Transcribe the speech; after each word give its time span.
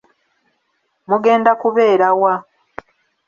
Mugenda 1.09 1.51
kubeera 1.61 2.07
wa? 2.21 2.33